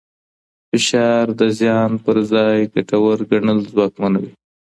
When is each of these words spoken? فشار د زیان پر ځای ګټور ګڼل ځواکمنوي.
فشار 0.69 1.25
د 1.39 1.41
زیان 1.59 1.91
پر 2.03 2.17
ځای 2.31 2.57
ګټور 2.73 3.17
ګڼل 3.31 3.59
ځواکمنوي. 3.71 4.31